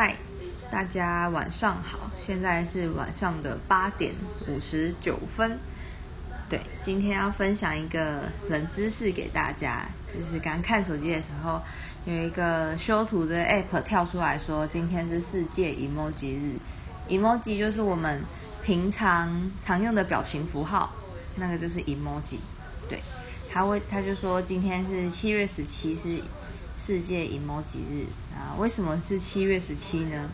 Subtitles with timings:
[0.00, 0.16] 嗨，
[0.70, 4.14] 大家晚上好，现在是晚上的八点
[4.46, 5.58] 五十九分。
[6.48, 11.60] 对，今天要分享一个冷知识给大家，就是刚看手机的时候，
[12.04, 16.56] 有一个修图的 app 跳出来说，今天是世界 emoji 日。
[17.08, 18.22] emoji 就是我们
[18.62, 20.92] 平常常用的表情符号，
[21.34, 22.38] 那个就是 emoji。
[22.88, 23.00] 对，
[23.52, 26.22] 他会他就说今天是七月十七是
[26.78, 28.54] 世界 emoji 日啊？
[28.56, 30.30] 为什么是七月十七呢？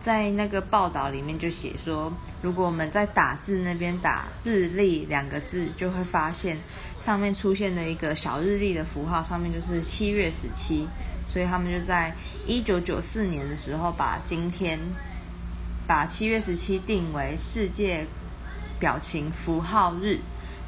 [0.00, 6.58] 在那个报道里面就写说，如果我们在打字那边打“日历”两个字，就会发现
[7.00, 10.86] 上面出现的一个小日历的符号，上面就是七月十七。
[11.26, 12.14] 所以他们就在
[12.46, 14.78] 一九九四年的时候，把今天
[15.86, 18.06] 把七月十七定为世界
[18.78, 20.20] 表情符号日。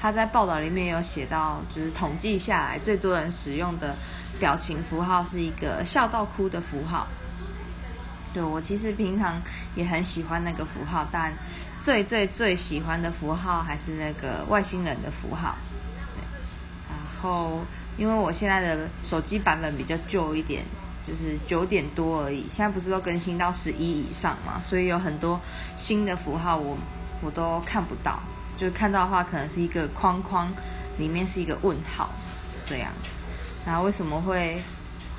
[0.00, 3.94] 他在报道里面有写到，就是统计下来最多人使用的
[4.38, 7.06] 表情符号是一个笑到哭的符号。
[8.32, 9.42] 对我其实平常
[9.74, 11.34] 也很喜欢那个符号，但
[11.82, 15.56] 最最最喜欢的符号还是那个外星人的符号。
[16.88, 17.60] 然后
[17.98, 20.64] 因为我现在的手机版本比较旧一点，
[21.06, 25.38] 就是九点多而已，现在不是都更新到十一以上嘛，所以有很多
[25.76, 26.78] 新的符号我
[27.20, 28.20] 我都看不到，
[28.60, 30.52] 就看到的话可能是一个框框，
[30.98, 32.10] 里面是一个问号
[32.66, 32.92] 这样。
[33.64, 34.62] 然后为什么会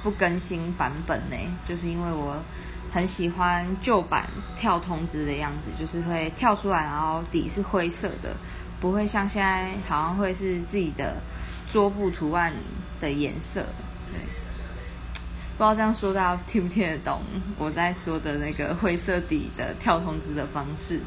[0.04, 1.36] 不更新版本呢？
[1.66, 2.42] 就是因为我。
[2.94, 8.36] 很喜欢旧版跳通知的样子，就是会跳出来，然后底是灰色的，
[8.82, 11.16] 不会像现在好像会是自己的
[11.70, 12.54] 桌布图案
[13.00, 13.62] 的颜色。
[14.12, 14.20] 对，
[15.58, 17.22] 不知道这样说大家听不听得懂
[17.58, 21.00] 我在说的那个灰色底的跳通知的方式。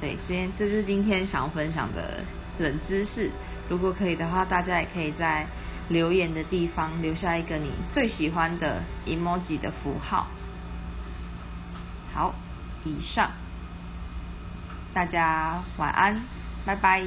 [0.00, 2.24] 对，今天这就是今天想要分享的
[2.58, 3.30] 冷知识。
[3.68, 5.46] 如果可以的话，大家也可以在。
[5.90, 10.28] 留言的地方留下一个你最喜欢的 emoji 的符号。
[12.14, 12.32] 好，
[12.84, 13.28] 以上，
[14.94, 16.14] 大家晚安，
[16.64, 17.04] 拜拜。